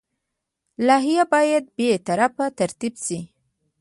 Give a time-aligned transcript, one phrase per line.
[0.87, 3.19] لایحه باید بې طرفه ترتیب شي.